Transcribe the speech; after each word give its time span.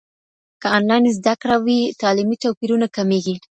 که 0.61 0.67
انلاین 0.77 1.05
زده 1.17 1.33
کړه 1.41 1.57
وي، 1.65 1.79
تعلیمي 2.01 2.37
توپیرونه 2.43 2.87
کمېږي. 2.95 3.35